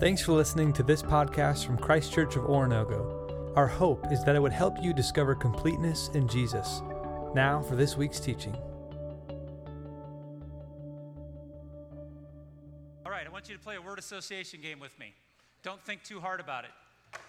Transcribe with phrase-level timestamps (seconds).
[0.00, 3.54] Thanks for listening to this podcast from Christ Church of Oronogo.
[3.56, 6.82] Our hope is that it would help you discover completeness in Jesus.
[7.32, 8.56] Now for this week's teaching.
[13.06, 15.14] All right, I want you to play a word association game with me.
[15.62, 16.72] Don't think too hard about it.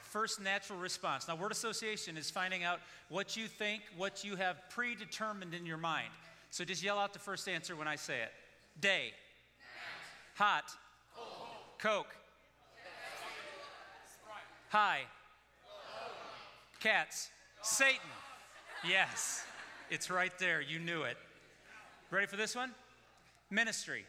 [0.02, 1.28] First natural response.
[1.28, 2.80] Now, word association is finding out
[3.10, 6.10] what you think, what you have predetermined in your mind.
[6.50, 8.32] So just yell out the first answer when I say it.
[8.82, 9.12] Day.
[10.34, 10.64] Hot.
[11.78, 12.16] Coke.
[14.70, 15.02] High.
[16.80, 17.30] Cats.
[17.62, 18.00] Satan.
[18.88, 19.44] Yes,
[19.90, 20.62] it's right there.
[20.62, 21.18] You knew it.
[22.12, 22.72] Ready for this one?
[23.50, 24.06] Ministry.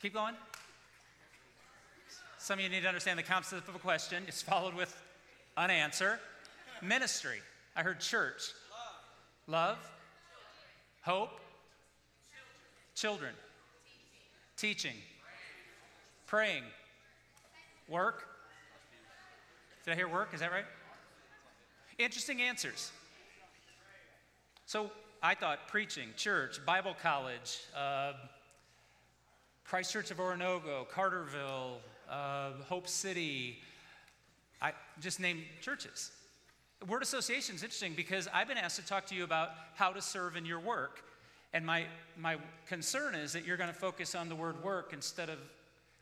[0.00, 0.34] Keep going.
[2.38, 4.22] Some of you need to understand the concept of a question.
[4.28, 4.96] It's followed with
[5.56, 6.20] an answer.
[6.80, 7.40] Ministry.
[7.74, 8.52] I heard church.
[9.48, 9.78] Love.
[11.02, 11.40] Hope.
[12.94, 13.32] Children.
[14.56, 14.94] Teaching.
[16.26, 16.64] Praying.
[17.88, 18.26] Work.
[19.84, 20.34] Did I hear work?
[20.34, 20.64] Is that right?
[21.98, 22.90] Interesting answers.
[24.66, 24.90] So
[25.22, 28.14] I thought preaching, church, Bible college, uh,
[29.64, 31.78] Christ Church of Oronogo, Carterville,
[32.10, 33.58] uh, Hope City.
[34.60, 36.10] I just named churches.
[36.88, 40.02] Word association is interesting because I've been asked to talk to you about how to
[40.02, 41.04] serve in your work.
[41.54, 41.84] And my,
[42.18, 45.38] my concern is that you're going to focus on the word work instead of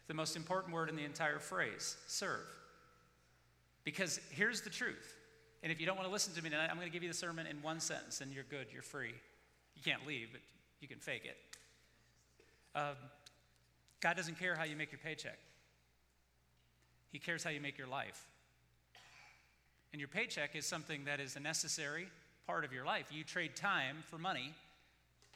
[0.07, 2.47] the most important word in the entire phrase serve.
[3.85, 5.17] Because here's the truth.
[5.63, 7.09] And if you don't want to listen to me tonight, I'm going to give you
[7.09, 9.15] the sermon in one sentence and you're good, you're free.
[9.75, 10.41] You can't leave, but
[10.81, 11.37] you can fake it.
[12.75, 12.95] Uh,
[14.01, 15.39] God doesn't care how you make your paycheck,
[17.11, 18.27] He cares how you make your life.
[19.93, 22.09] And your paycheck is something that is a necessary
[22.49, 23.07] part of your life.
[23.13, 24.53] You trade time for money.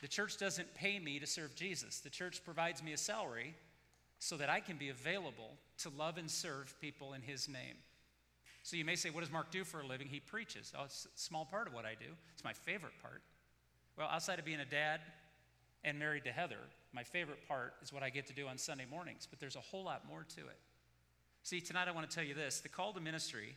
[0.02, 3.54] The church doesn't pay me to serve Jesus, the church provides me a salary
[4.18, 7.76] so that I can be available to love and serve people in His name.
[8.62, 10.08] So you may say, What does Mark do for a living?
[10.08, 10.72] He preaches.
[10.78, 12.12] Oh, it's a small part of what I do.
[12.34, 13.22] It's my favorite part.
[13.96, 15.00] Well, outside of being a dad
[15.84, 16.58] and married to Heather,
[16.92, 19.60] my favorite part is what I get to do on Sunday mornings, but there's a
[19.60, 20.58] whole lot more to it.
[21.42, 23.56] See, tonight I want to tell you this the call to ministry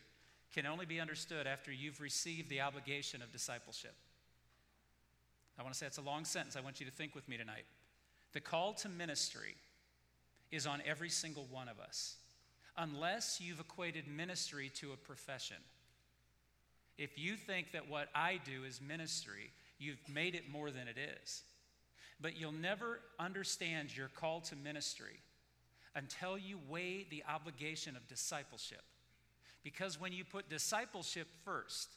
[0.54, 3.94] can only be understood after you've received the obligation of discipleship.
[5.58, 6.56] I want to say it's a long sentence.
[6.56, 7.64] I want you to think with me tonight.
[8.32, 9.54] The call to ministry
[10.52, 12.16] is on every single one of us,
[12.76, 15.56] unless you've equated ministry to a profession.
[16.98, 20.96] If you think that what I do is ministry, you've made it more than it
[21.22, 21.42] is.
[22.20, 25.18] But you'll never understand your call to ministry
[25.96, 28.82] until you weigh the obligation of discipleship.
[29.64, 31.96] Because when you put discipleship first,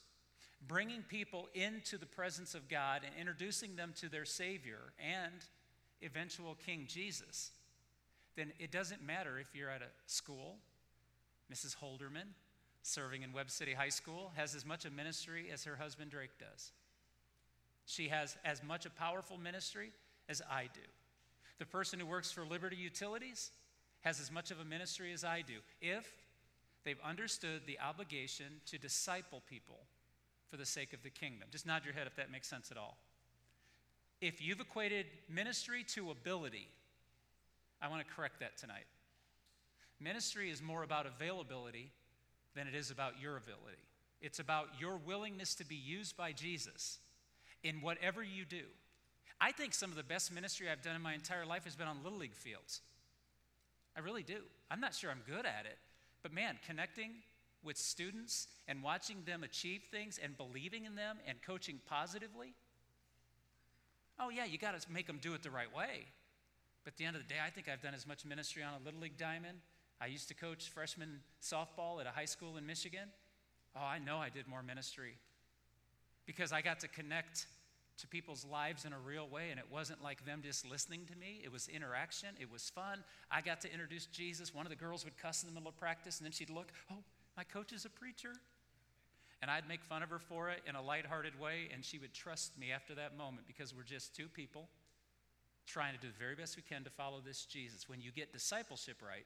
[0.67, 5.33] bringing people into the presence of God and introducing them to their Savior and
[6.01, 7.51] eventual King Jesus,
[8.35, 10.57] then it doesn't matter if you're at a school.
[11.51, 11.75] Mrs.
[11.78, 12.34] Holderman,
[12.81, 16.38] serving in Webb City High School, has as much a ministry as her husband Drake
[16.40, 16.72] does.
[17.85, 19.91] She has as much a powerful ministry
[20.28, 20.81] as I do.
[21.59, 23.51] The person who works for Liberty Utilities
[24.01, 26.12] has as much of a ministry as I do if
[26.84, 29.79] they've understood the obligation to disciple people
[30.50, 31.47] for the sake of the kingdom.
[31.51, 32.97] Just nod your head if that makes sense at all.
[34.22, 36.68] If you've equated ministry to ability,
[37.81, 38.86] I want to correct that tonight.
[40.00, 41.91] Ministry is more about availability
[42.56, 43.81] than it is about your ability.
[44.22, 47.00] It's about your willingness to be used by Jesus
[47.63, 48.63] in whatever you do.
[49.40, 51.88] I think some of the best ministry I've done in my entire life has been
[51.88, 52.81] on Little League fields.
[53.96, 54.40] I really do.
[54.72, 55.78] I'm not sure I'm good at it,
[56.24, 57.12] but man, connecting
[57.63, 62.53] with students and watching them achieve things and believing in them and coaching positively.
[64.19, 66.06] Oh, yeah, you got to make them do it the right way.
[66.85, 68.79] But at the end of the day, I think I've done as much ministry on
[68.79, 69.57] a Little League diamond.
[70.00, 73.09] I used to coach freshman softball at a high school in Michigan.
[73.75, 75.18] Oh, I know I did more ministry
[76.28, 77.47] because I got to connect
[77.97, 81.18] to people's lives in a real way, and it wasn't like them just listening to
[81.18, 81.42] me.
[81.44, 83.04] It was interaction, it was fun.
[83.31, 84.54] I got to introduce Jesus.
[84.54, 86.71] One of the girls would cuss in the middle of practice, and then she'd look,
[86.92, 87.04] Oh,
[87.36, 88.33] my coach is a preacher.
[89.42, 92.13] And I'd make fun of her for it in a lighthearted way, and she would
[92.13, 94.69] trust me after that moment because we're just two people
[95.65, 97.89] trying to do the very best we can to follow this Jesus.
[97.89, 99.25] When you get discipleship right,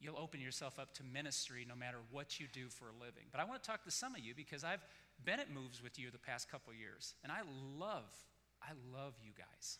[0.00, 3.24] you'll open yourself up to ministry no matter what you do for a living.
[3.30, 4.84] But I want to talk to some of you because I've
[5.24, 7.40] been at moves with you the past couple years, and I
[7.78, 8.10] love,
[8.62, 9.78] I love you guys.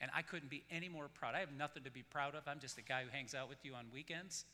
[0.00, 1.34] And I couldn't be any more proud.
[1.34, 2.42] I have nothing to be proud of.
[2.46, 4.44] I'm just a guy who hangs out with you on weekends.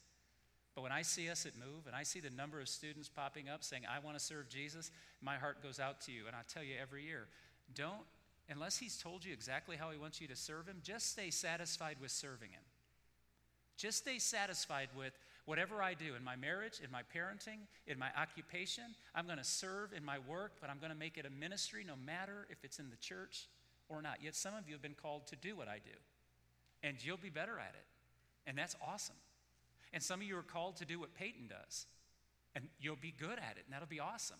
[0.74, 3.48] But when I see us at Move and I see the number of students popping
[3.48, 6.26] up saying, I want to serve Jesus, my heart goes out to you.
[6.26, 7.26] And I tell you every year,
[7.74, 8.06] don't
[8.50, 11.96] unless He's told you exactly how He wants you to serve Him, just stay satisfied
[12.00, 12.62] with serving Him.
[13.76, 15.12] Just stay satisfied with
[15.46, 18.84] whatever I do in my marriage, in my parenting, in my occupation.
[19.14, 21.84] I'm going to serve in my work, but I'm going to make it a ministry
[21.86, 23.48] no matter if it's in the church
[23.88, 24.18] or not.
[24.22, 25.96] Yet some of you have been called to do what I do,
[26.82, 27.86] and you'll be better at it.
[28.46, 29.16] And that's awesome.
[29.92, 31.86] And some of you are called to do what Peyton does,
[32.54, 34.38] and you'll be good at it, and that'll be awesome.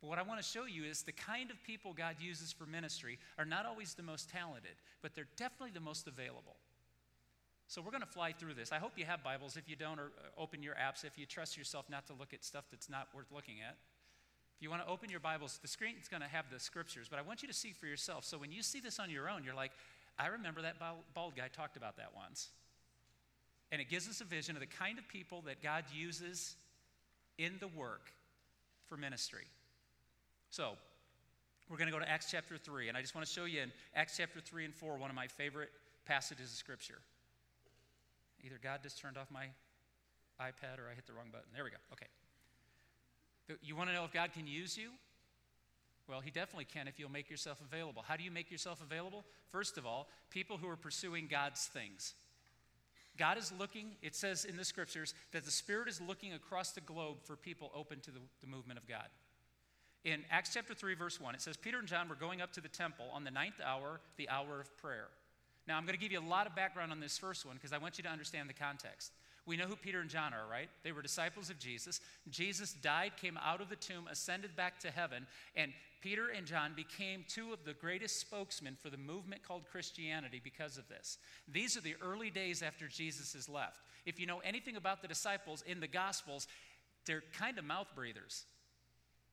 [0.00, 2.66] But what I want to show you is the kind of people God uses for
[2.66, 6.56] ministry are not always the most talented, but they're definitely the most available.
[7.66, 8.72] So we're going to fly through this.
[8.72, 9.56] I hope you have Bibles.
[9.56, 11.04] If you don't, or uh, open your apps.
[11.04, 13.76] If you trust yourself not to look at stuff that's not worth looking at.
[14.56, 17.06] If you want to open your Bibles, the screen is going to have the scriptures,
[17.08, 18.24] but I want you to see for yourself.
[18.24, 19.70] So when you see this on your own, you're like,
[20.18, 20.76] I remember that
[21.14, 22.48] bald guy talked about that once.
[23.70, 26.56] And it gives us a vision of the kind of people that God uses
[27.36, 28.10] in the work
[28.86, 29.46] for ministry.
[30.50, 30.72] So,
[31.68, 33.60] we're going to go to Acts chapter 3, and I just want to show you
[33.60, 35.68] in Acts chapter 3 and 4 one of my favorite
[36.06, 37.00] passages of Scripture.
[38.42, 39.44] Either God just turned off my
[40.40, 41.48] iPad or I hit the wrong button.
[41.54, 41.76] There we go.
[41.92, 42.06] Okay.
[43.62, 44.90] You want to know if God can use you?
[46.08, 48.02] Well, He definitely can if you'll make yourself available.
[48.06, 49.24] How do you make yourself available?
[49.50, 52.14] First of all, people who are pursuing God's things.
[53.18, 56.80] God is looking, it says in the scriptures, that the Spirit is looking across the
[56.80, 59.08] globe for people open to the, the movement of God.
[60.04, 62.60] In Acts chapter 3, verse 1, it says, Peter and John were going up to
[62.60, 65.08] the temple on the ninth hour, the hour of prayer.
[65.66, 67.72] Now, I'm going to give you a lot of background on this first one because
[67.72, 69.12] I want you to understand the context.
[69.44, 70.68] We know who Peter and John are, right?
[70.82, 72.00] They were disciples of Jesus.
[72.28, 76.74] Jesus died, came out of the tomb, ascended back to heaven, and Peter and John
[76.76, 81.18] became two of the greatest spokesmen for the movement called Christianity because of this.
[81.50, 83.80] These are the early days after Jesus has left.
[84.06, 86.46] If you know anything about the disciples in the Gospels,
[87.06, 88.44] they're kind of mouth breathers.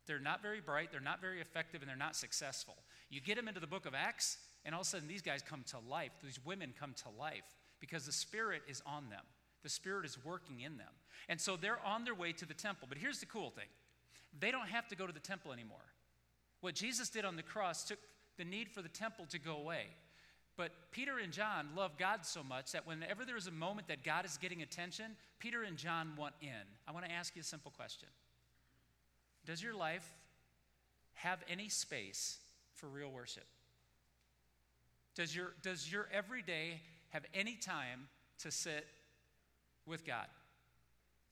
[0.08, 2.76] They're not very bright, they're not very effective, and they're not successful.
[3.10, 5.42] You get them into the book of Acts, and all of a sudden these guys
[5.42, 6.12] come to life.
[6.24, 7.44] These women come to life
[7.80, 9.24] because the Spirit is on them,
[9.64, 10.92] the Spirit is working in them.
[11.30, 12.88] And so they're on their way to the temple.
[12.90, 13.68] But here's the cool thing
[14.40, 15.78] they don't have to go to the temple anymore.
[16.62, 18.00] What Jesus did on the cross took
[18.38, 19.86] the need for the temple to go away.
[20.58, 24.04] But Peter and John love God so much that whenever there is a moment that
[24.04, 26.50] God is getting attention, Peter and John want in.
[26.88, 28.08] I want to ask you a simple question
[29.46, 30.10] Does your life
[31.14, 32.38] have any space
[32.74, 33.46] for real worship?
[35.16, 38.08] Does your, does your everyday have any time
[38.40, 38.86] to sit
[39.86, 40.28] with God?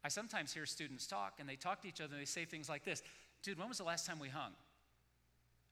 [0.06, 2.70] I sometimes hear students talk and they talk to each other and they say things
[2.70, 3.02] like this
[3.42, 4.54] Dude, when was the last time we hung?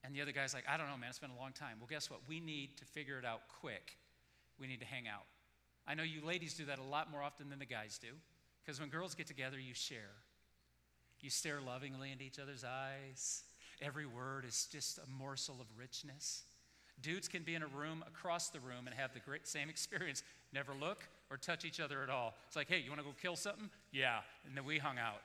[0.03, 1.77] And the other guy's like, I don't know, man, it's been a long time.
[1.79, 2.19] Well, guess what?
[2.27, 3.97] We need to figure it out quick.
[4.59, 5.23] We need to hang out.
[5.87, 8.09] I know you ladies do that a lot more often than the guys do,
[8.63, 10.11] because when girls get together, you share.
[11.21, 13.43] You stare lovingly into each other's eyes.
[13.81, 16.43] Every word is just a morsel of richness.
[17.01, 20.23] Dudes can be in a room across the room and have the great same experience.
[20.53, 22.35] Never look or touch each other at all.
[22.47, 23.69] It's like, hey, you want to go kill something?
[23.91, 24.19] Yeah.
[24.45, 25.21] And then we hung out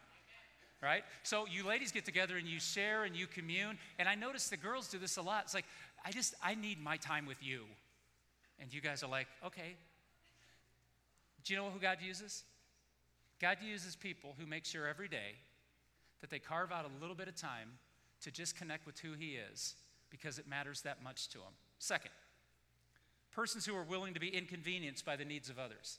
[0.82, 1.04] right?
[1.22, 3.78] So you ladies get together and you share and you commune.
[3.98, 5.44] And I notice the girls do this a lot.
[5.44, 5.64] It's like,
[6.04, 7.62] I just, I need my time with you.
[8.60, 9.76] And you guys are like, okay.
[11.44, 12.44] Do you know who God uses?
[13.40, 15.36] God uses people who make sure every day
[16.20, 17.70] that they carve out a little bit of time
[18.22, 19.74] to just connect with who He is
[20.10, 21.52] because it matters that much to them.
[21.78, 22.12] Second,
[23.32, 25.98] persons who are willing to be inconvenienced by the needs of others.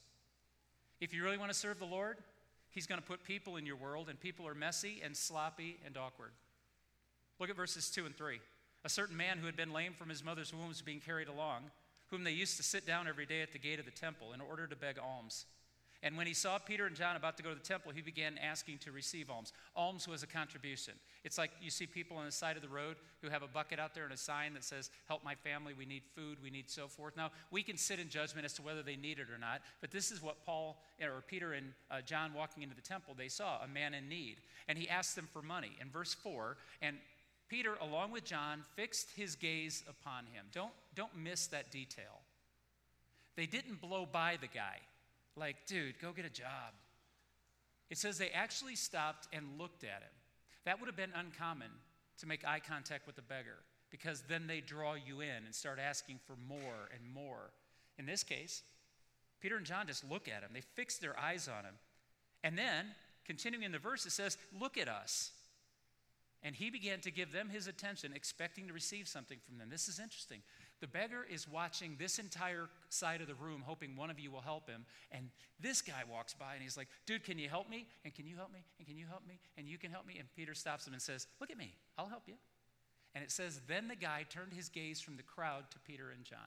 [1.00, 2.17] If you really want to serve the Lord,
[2.69, 5.97] He's going to put people in your world, and people are messy and sloppy and
[5.97, 6.31] awkward.
[7.39, 8.39] Look at verses 2 and 3.
[8.83, 11.63] A certain man who had been lame from his mother's womb was being carried along,
[12.07, 14.41] whom they used to sit down every day at the gate of the temple in
[14.41, 15.45] order to beg alms.
[16.04, 18.38] And when he saw Peter and John about to go to the temple, he began
[18.38, 19.51] asking to receive alms.
[19.75, 20.94] Alms was a contribution.
[21.24, 23.80] It's like you see people on the side of the road who have a bucket
[23.80, 26.70] out there and a sign that says, Help my family, we need food, we need
[26.70, 27.18] so forth.
[27.18, 29.89] Now, we can sit in judgment as to whether they need it or not, but
[29.89, 33.63] this is what Paul, or Peter and uh, John walking into the temple, they saw
[33.63, 34.38] a man in need.
[34.68, 35.72] And he asked them for money.
[35.82, 36.98] In verse 4, and
[37.50, 40.46] Peter, along with John, fixed his gaze upon him.
[40.54, 42.22] Don't, don't miss that detail.
[43.36, 44.80] They didn't blow by the guy
[45.38, 46.74] like, dude, go get a job.
[47.89, 50.15] It says they actually stopped and looked at him.
[50.65, 51.70] That would have been uncommon
[52.20, 55.79] to make eye contact with a beggar because then they draw you in and start
[55.79, 57.51] asking for more and more.
[57.98, 58.63] In this case,
[59.39, 61.75] Peter and John just look at him, they fix their eyes on him.
[62.44, 62.88] And then,
[63.25, 65.32] continuing in the verse, it says, Look at us.
[66.44, 69.70] And he began to give them his attention, expecting to receive something from them.
[69.70, 70.41] This is interesting.
[70.79, 74.41] The beggar is watching this entire side of the room, hoping one of you will
[74.41, 74.86] help him.
[75.12, 75.29] And
[75.60, 77.88] this guy walks by and he's like, Dude, can you help me?
[78.05, 78.60] And can you help me?
[78.77, 79.39] And can you help me?
[79.57, 80.17] And you can help me?
[80.19, 81.74] And Peter stops him and says, Look at me.
[81.98, 82.36] I'll help you.
[83.15, 86.24] And it says, Then the guy turned his gaze from the crowd to Peter and
[86.24, 86.38] John.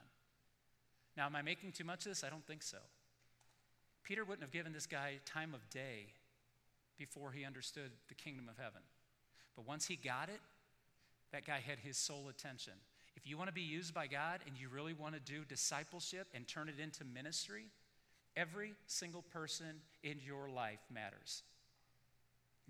[1.17, 2.23] Now, am I making too much of this?
[2.23, 2.77] I don't think so.
[4.03, 6.07] Peter wouldn't have given this guy time of day
[6.97, 8.81] before he understood the kingdom of heaven.
[9.55, 10.39] But once he got it,
[11.31, 12.73] that guy had his sole attention.
[13.23, 16.27] If you want to be used by God and you really want to do discipleship
[16.33, 17.65] and turn it into ministry,
[18.35, 21.43] every single person in your life matters.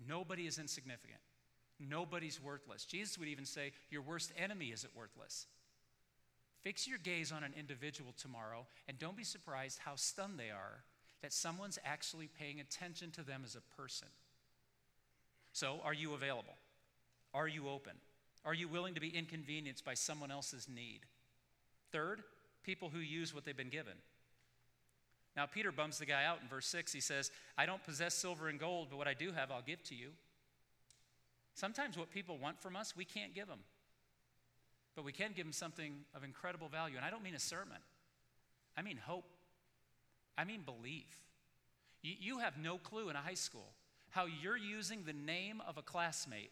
[0.06, 1.20] Nobody is insignificant.
[1.80, 2.84] Nobody's worthless.
[2.84, 5.46] Jesus would even say, Your worst enemy isn't worthless.
[6.62, 10.84] Fix your gaze on an individual tomorrow and don't be surprised how stunned they are
[11.22, 14.08] that someone's actually paying attention to them as a person.
[15.52, 16.56] So, are you available?
[17.34, 17.92] Are you open?
[18.44, 21.00] Are you willing to be inconvenienced by someone else's need?
[21.92, 22.22] Third,
[22.64, 23.94] people who use what they've been given.
[25.36, 26.92] Now, Peter bums the guy out in verse 6.
[26.92, 29.82] He says, I don't possess silver and gold, but what I do have, I'll give
[29.84, 30.08] to you.
[31.54, 33.60] Sometimes what people want from us, we can't give them.
[34.94, 36.96] But we can give them something of incredible value.
[36.96, 37.78] And I don't mean a sermon,
[38.76, 39.24] I mean hope,
[40.36, 41.06] I mean belief.
[42.02, 43.72] You, you have no clue in a high school
[44.12, 46.50] how you're using the name of a classmate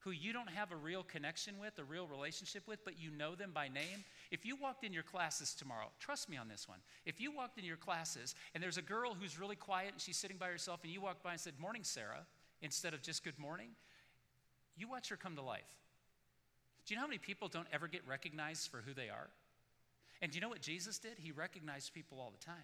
[0.00, 3.34] who you don't have a real connection with, a real relationship with, but you know
[3.34, 4.04] them by name.
[4.30, 6.78] If you walked in your classes tomorrow, trust me on this one.
[7.04, 10.16] If you walked in your classes and there's a girl who's really quiet and she's
[10.16, 12.24] sitting by herself and you walked by and said, Morning, Sarah,
[12.62, 13.68] instead of just good morning,
[14.76, 15.60] you watch her come to life.
[16.86, 19.28] Do you know how many people don't ever get recognized for who they are?
[20.22, 21.12] And do you know what Jesus did?
[21.18, 22.54] He recognized people all the time.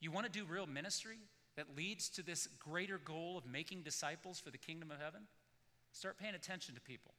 [0.00, 1.18] You want to do real ministry
[1.56, 5.22] that leads to this greater goal of making disciples for the kingdom of heaven?
[5.96, 7.12] Start paying attention to people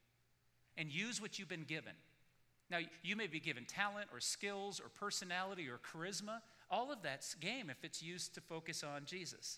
[0.77, 1.93] and use what you've been given.
[2.69, 6.41] Now, you may be given talent or skills or personality or charisma.
[6.69, 9.57] All of that's game if it's used to focus on Jesus.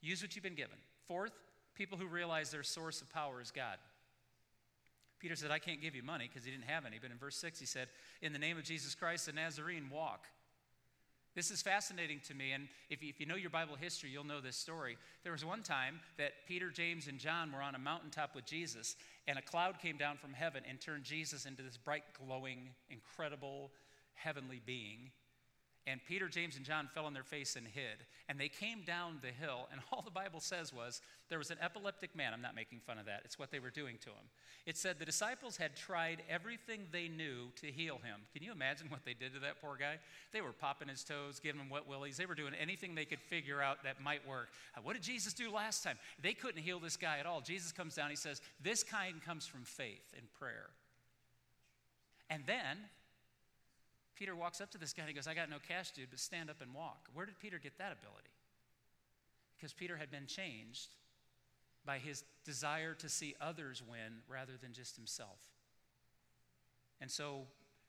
[0.00, 0.78] Use what you've been given.
[1.06, 1.32] Fourth,
[1.74, 3.76] people who realize their source of power is God.
[5.18, 6.96] Peter said, I can't give you money because he didn't have any.
[6.98, 7.88] But in verse 6, he said,
[8.22, 10.28] In the name of Jesus Christ, the Nazarene, walk.
[11.34, 14.24] This is fascinating to me, and if you, if you, know your Bible history, you'll
[14.24, 14.98] know this story.
[15.22, 18.96] There was one time that Peter, James, and John were on a mountaintop with Jesus,
[19.26, 23.70] and a cloud came down from heaven and turned Jesus into this bright, glowing, incredible,
[24.14, 25.10] heavenly being.
[25.86, 28.06] And Peter, James, and John fell on their face and hid.
[28.28, 31.58] And they came down the hill, and all the Bible says was there was an
[31.60, 32.32] epileptic man.
[32.32, 34.30] I'm not making fun of that, it's what they were doing to him.
[34.64, 38.20] It said the disciples had tried everything they knew to heal him.
[38.32, 39.98] Can you imagine what they did to that poor guy?
[40.32, 42.16] They were popping his toes, giving him wet willies.
[42.16, 44.50] They were doing anything they could figure out that might work.
[44.76, 45.98] Uh, what did Jesus do last time?
[46.22, 47.40] They couldn't heal this guy at all.
[47.40, 50.70] Jesus comes down, he says, This kind comes from faith and prayer.
[52.30, 52.78] And then
[54.22, 56.20] Peter walks up to this guy and he goes, I got no cash, dude, but
[56.20, 57.08] stand up and walk.
[57.12, 58.30] Where did Peter get that ability?
[59.56, 60.90] Because Peter had been changed
[61.84, 65.40] by his desire to see others win rather than just himself.
[67.00, 67.40] And so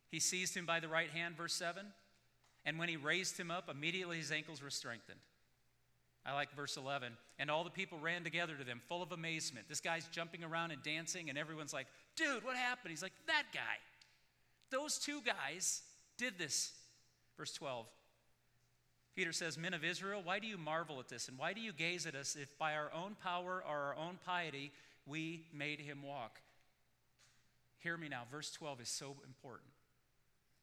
[0.09, 1.85] he seized him by the right hand, verse 7,
[2.65, 5.19] and when he raised him up, immediately his ankles were strengthened.
[6.25, 7.13] I like verse 11.
[7.37, 9.67] And all the people ran together to them, full of amazement.
[9.69, 11.85] This guy's jumping around and dancing, and everyone's like,
[12.15, 12.89] Dude, what happened?
[12.89, 13.77] He's like, That guy.
[14.71, 15.83] Those two guys
[16.17, 16.71] did this.
[17.37, 17.85] Verse 12.
[19.15, 21.27] Peter says, Men of Israel, why do you marvel at this?
[21.27, 24.17] And why do you gaze at us if by our own power or our own
[24.25, 24.71] piety
[25.05, 26.41] we made him walk?
[27.79, 28.23] Hear me now.
[28.31, 29.69] Verse 12 is so important.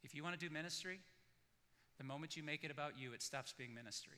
[0.02, 0.98] If you want to do ministry,
[1.98, 4.16] the moment you make it about you, it stops being ministry.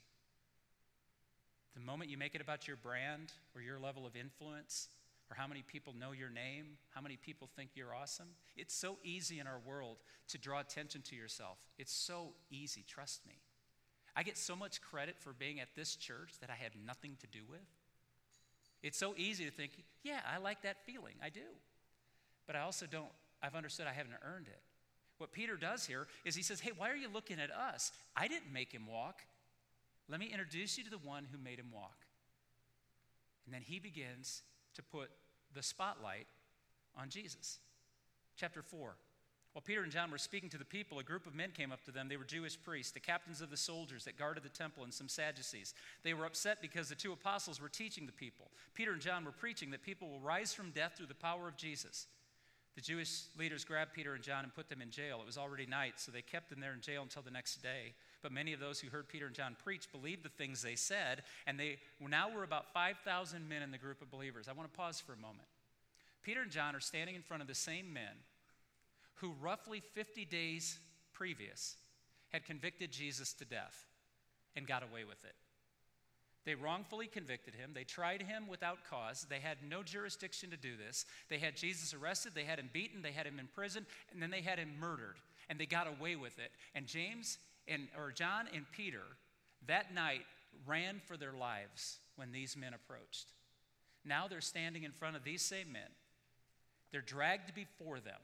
[1.74, 4.88] The moment you make it about your brand or your level of influence,
[5.32, 8.26] or how many people know your name, how many people think you're awesome.
[8.54, 9.96] It's so easy in our world
[10.28, 11.56] to draw attention to yourself.
[11.78, 13.32] It's so easy, trust me.
[14.14, 17.26] I get so much credit for being at this church that I had nothing to
[17.26, 17.64] do with.
[18.82, 19.72] It's so easy to think,
[20.02, 21.14] yeah, I like that feeling.
[21.24, 21.40] I do.
[22.46, 23.08] But I also don't,
[23.42, 24.60] I've understood I haven't earned it.
[25.16, 27.90] What Peter does here is he says, hey, why are you looking at us?
[28.14, 29.22] I didn't make him walk.
[30.10, 32.04] Let me introduce you to the one who made him walk.
[33.46, 34.42] And then he begins
[34.74, 35.08] to put
[35.54, 36.26] the spotlight
[36.96, 37.58] on Jesus.
[38.36, 38.94] Chapter 4.
[39.52, 41.84] While Peter and John were speaking to the people, a group of men came up
[41.84, 42.08] to them.
[42.08, 45.08] They were Jewish priests, the captains of the soldiers that guarded the temple, and some
[45.08, 45.74] Sadducees.
[46.04, 48.50] They were upset because the two apostles were teaching the people.
[48.72, 51.58] Peter and John were preaching that people will rise from death through the power of
[51.58, 52.06] Jesus.
[52.74, 55.18] The Jewish leaders grabbed Peter and John and put them in jail.
[55.20, 57.92] It was already night, so they kept them there in jail until the next day.
[58.22, 61.22] But many of those who heard Peter and John preach believed the things they said,
[61.46, 64.48] and they now were about 5,000 men in the group of believers.
[64.48, 65.48] I want to pause for a moment.
[66.22, 68.22] Peter and John are standing in front of the same men
[69.16, 70.78] who, roughly 50 days
[71.12, 71.76] previous,
[72.32, 73.86] had convicted Jesus to death
[74.54, 75.34] and got away with it.
[76.44, 77.70] They wrongfully convicted him.
[77.72, 79.26] They tried him without cause.
[79.28, 81.06] They had no jurisdiction to do this.
[81.28, 82.32] They had Jesus arrested.
[82.34, 83.02] They had him beaten.
[83.02, 83.86] They had him in prison.
[84.12, 85.16] And then they had him murdered.
[85.48, 86.50] And they got away with it.
[86.74, 87.38] And James
[87.68, 89.02] and, or John and Peter
[89.66, 90.22] that night
[90.66, 93.32] ran for their lives when these men approached.
[94.04, 95.90] Now they're standing in front of these same men.
[96.90, 98.20] They're dragged before them.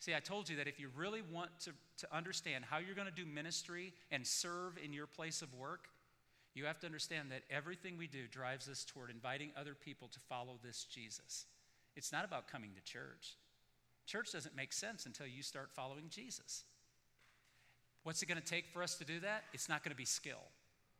[0.00, 3.08] See, I told you that if you really want to, to understand how you're going
[3.08, 5.88] to do ministry and serve in your place of work,
[6.54, 10.20] you have to understand that everything we do drives us toward inviting other people to
[10.20, 11.46] follow this Jesus.
[11.96, 13.36] It's not about coming to church.
[14.06, 16.64] Church doesn't make sense until you start following Jesus.
[18.02, 19.44] What's it going to take for us to do that?
[19.52, 20.42] It's not going to be skill,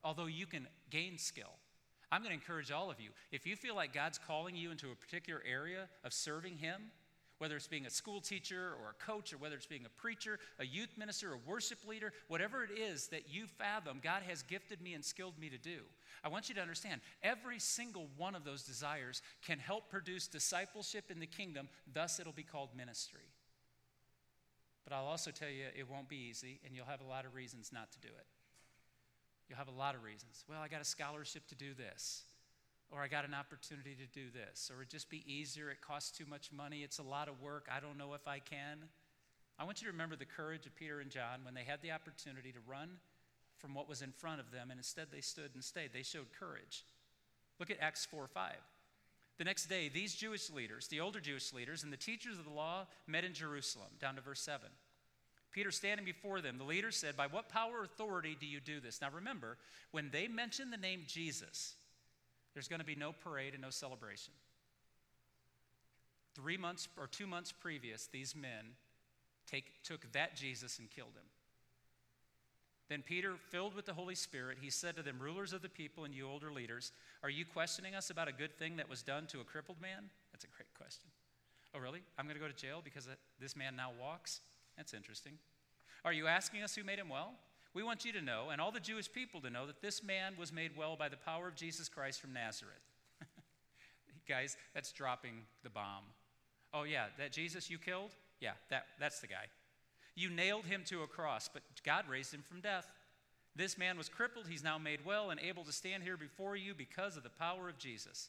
[0.04, 1.52] although you can gain skill.
[2.10, 3.10] I'm going to encourage all of you.
[3.32, 6.90] If you feel like God's calling you into a particular area of serving Him,
[7.38, 10.38] whether it's being a school teacher or a coach, or whether it's being a preacher,
[10.58, 14.80] a youth minister, a worship leader, whatever it is that you fathom, God has gifted
[14.80, 15.80] me and skilled me to do.
[16.24, 21.10] I want you to understand every single one of those desires can help produce discipleship
[21.10, 23.28] in the kingdom, thus, it'll be called ministry.
[24.88, 27.34] But I'll also tell you it won't be easy, and you'll have a lot of
[27.34, 28.26] reasons not to do it.
[29.48, 30.44] You'll have a lot of reasons.
[30.48, 32.22] Well, I got a scholarship to do this,
[32.90, 35.68] or I got an opportunity to do this, or it'd just be easier.
[35.68, 36.84] It costs too much money.
[36.84, 37.68] It's a lot of work.
[37.70, 38.78] I don't know if I can.
[39.58, 41.90] I want you to remember the courage of Peter and John when they had the
[41.90, 42.88] opportunity to run
[43.58, 45.90] from what was in front of them, and instead they stood and stayed.
[45.92, 46.86] They showed courage.
[47.58, 48.52] Look at Acts 4 5.
[49.38, 52.50] The next day, these Jewish leaders, the older Jewish leaders, and the teachers of the
[52.50, 54.68] law met in Jerusalem, down to verse 7.
[55.52, 58.80] Peter standing before them, the leader said, By what power or authority do you do
[58.80, 59.00] this?
[59.00, 59.56] Now remember,
[59.92, 61.76] when they mention the name Jesus,
[62.52, 64.34] there's going to be no parade and no celebration.
[66.34, 68.74] Three months or two months previous, these men
[69.50, 71.24] take, took that Jesus and killed him.
[72.88, 76.04] Then Peter, filled with the Holy Spirit, he said to them, Rulers of the people
[76.04, 76.92] and you older leaders,
[77.22, 80.04] are you questioning us about a good thing that was done to a crippled man?
[80.32, 81.10] That's a great question.
[81.74, 82.00] Oh, really?
[82.18, 83.06] I'm going to go to jail because
[83.38, 84.40] this man now walks?
[84.78, 85.32] That's interesting.
[86.04, 87.32] Are you asking us who made him well?
[87.74, 90.32] We want you to know, and all the Jewish people to know, that this man
[90.38, 92.74] was made well by the power of Jesus Christ from Nazareth.
[94.28, 96.04] Guys, that's dropping the bomb.
[96.72, 98.14] Oh, yeah, that Jesus you killed?
[98.40, 99.46] Yeah, that, that's the guy.
[100.18, 102.90] You nailed him to a cross, but God raised him from death.
[103.54, 104.48] This man was crippled.
[104.48, 107.68] He's now made well and able to stand here before you because of the power
[107.68, 108.28] of Jesus.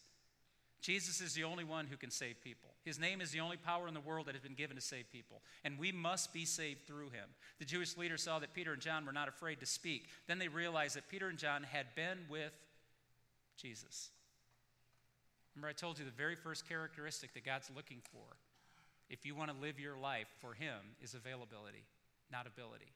[0.82, 2.69] Jesus is the only one who can save people.
[2.86, 5.12] His name is the only power in the world that has been given to save
[5.12, 7.25] people, and we must be saved through him.
[7.58, 10.10] The Jewish leaders saw that Peter and John were not afraid to speak.
[10.28, 12.54] Then they realized that Peter and John had been with
[13.58, 14.12] Jesus.
[15.56, 18.38] Remember, I told you the very first characteristic that God's looking for,
[19.09, 21.83] if you want to live your life for him, is availability,
[22.31, 22.91] not ability.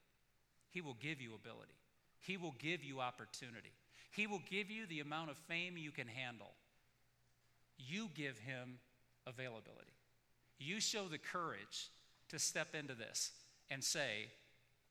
[0.70, 1.78] He will give you ability,
[2.20, 3.74] He will give you opportunity,
[4.12, 6.52] He will give you the amount of fame you can handle.
[7.78, 8.80] You give him
[9.26, 9.94] availability.
[10.60, 11.90] You show the courage
[12.30, 13.32] to step into this
[13.70, 14.30] and say,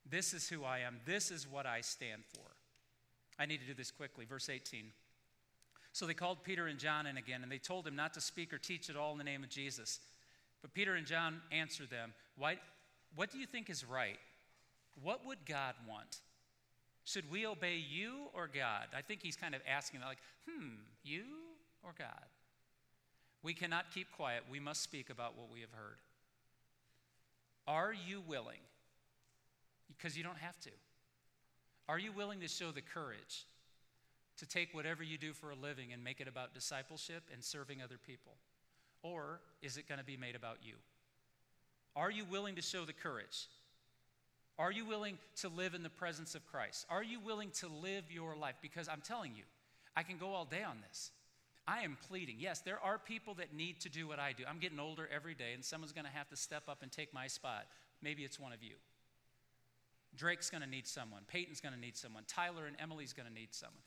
[0.09, 2.45] This is who I am, this is what I stand for.
[3.39, 4.25] I need to do this quickly.
[4.25, 4.85] Verse 18.
[5.93, 8.53] So they called Peter and John in again, and they told him not to speak
[8.53, 10.01] or teach at all in the name of Jesus.
[10.63, 12.59] But Peter and John answered them, Why,
[13.15, 14.19] What do you think is right?
[15.03, 16.19] What would God want?
[17.05, 18.87] Should we obey you or God?
[18.97, 21.25] I think he's kind of asking, that, like, hmm, you
[21.83, 22.27] or God?
[23.43, 24.45] We cannot keep quiet.
[24.51, 25.99] We must speak about what we have heard.
[27.67, 28.61] Are you willing?
[29.89, 30.71] Because you don't have to.
[31.89, 33.47] Are you willing to show the courage
[34.39, 37.83] to take whatever you do for a living and make it about discipleship and serving
[37.83, 38.35] other people?
[39.03, 40.75] Or is it going to be made about you?
[41.95, 43.49] Are you willing to show the courage?
[44.59, 46.87] Are you willing to live in the presence of Christ?
[46.89, 48.55] Are you willing to live your life?
[48.63, 49.45] Because I'm telling you,
[49.97, 51.11] I can go all day on this.
[51.67, 52.37] I am pleading.
[52.39, 54.45] Yes, there are people that need to do what I do.
[54.49, 57.15] I'm getting older every day, and someone's going to have to step up and take
[57.15, 57.67] my spot.
[58.03, 58.75] Maybe it's one of you.
[60.17, 61.23] Drake's going to need someone.
[61.29, 62.25] Peyton's going to need someone.
[62.27, 63.83] Tyler and Emily's going to need someone.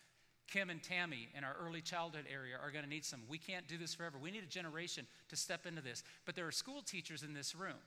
[0.47, 3.21] Kim and Tammy in our early childhood area are going to need some.
[3.27, 4.17] We can't do this forever.
[4.17, 6.03] We need a generation to step into this.
[6.25, 7.81] But there are school teachers in this room.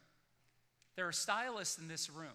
[0.97, 2.35] There are stylists in this room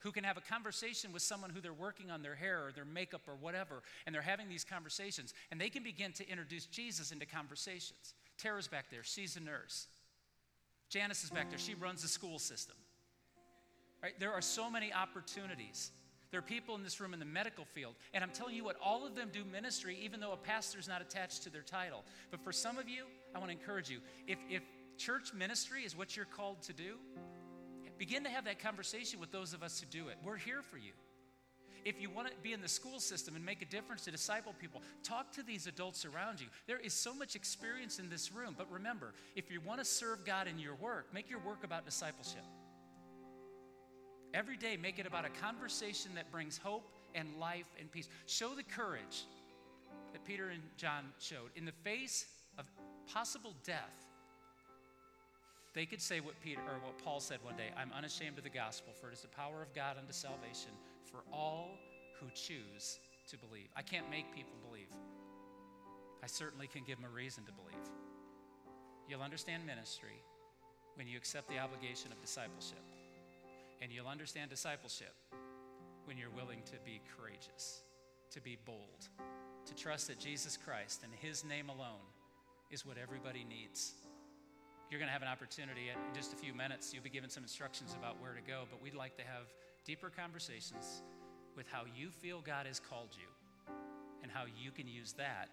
[0.00, 2.84] who can have a conversation with someone who they're working on their hair or their
[2.84, 7.12] makeup or whatever, and they're having these conversations, and they can begin to introduce Jesus
[7.12, 8.14] into conversations.
[8.38, 9.88] Tara's back there, she's a nurse.
[10.88, 12.76] Janice is back there, she runs the school system.
[14.02, 14.18] Right?
[14.18, 15.90] There are so many opportunities.
[16.30, 18.76] There are people in this room in the medical field, and I'm telling you what,
[18.82, 22.04] all of them do ministry, even though a pastor is not attached to their title.
[22.30, 24.62] But for some of you, I want to encourage you if, if
[24.96, 26.94] church ministry is what you're called to do,
[28.00, 30.16] Begin to have that conversation with those of us who do it.
[30.24, 30.92] We're here for you.
[31.84, 34.54] If you want to be in the school system and make a difference to disciple
[34.58, 36.46] people, talk to these adults around you.
[36.66, 40.24] There is so much experience in this room, but remember, if you want to serve
[40.24, 42.42] God in your work, make your work about discipleship.
[44.32, 48.08] Every day, make it about a conversation that brings hope and life and peace.
[48.26, 49.24] Show the courage
[50.12, 51.50] that Peter and John showed.
[51.56, 52.26] In the face
[52.58, 52.66] of
[53.12, 54.06] possible death,
[55.74, 58.50] they could say what Peter or what Paul said one day, I'm unashamed of the
[58.50, 60.72] gospel, for it is the power of God unto salvation
[61.04, 61.70] for all
[62.20, 62.98] who choose
[63.30, 63.68] to believe.
[63.76, 64.88] I can't make people believe.
[66.22, 67.88] I certainly can give them a reason to believe.
[69.08, 70.22] You'll understand ministry
[70.94, 72.82] when you accept the obligation of discipleship.
[73.80, 75.14] And you'll understand discipleship
[76.04, 77.82] when you're willing to be courageous,
[78.32, 79.08] to be bold,
[79.66, 82.04] to trust that Jesus Christ and His name alone
[82.70, 83.92] is what everybody needs.
[84.90, 86.92] You're going to have an opportunity in just a few minutes.
[86.92, 89.46] You'll be given some instructions about where to go, but we'd like to have
[89.84, 91.02] deeper conversations
[91.56, 93.74] with how you feel God has called you
[94.22, 95.48] and how you can use that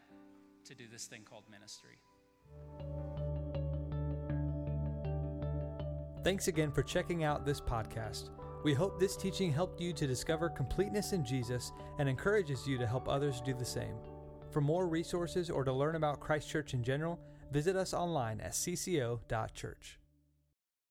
[0.65, 1.97] to do this thing called ministry.
[6.23, 8.29] Thanks again for checking out this podcast.
[8.63, 12.87] We hope this teaching helped you to discover completeness in Jesus and encourages you to
[12.87, 13.95] help others do the same.
[14.51, 17.19] For more resources or to learn about Christ Church in general,
[17.51, 19.99] visit us online at cco.church.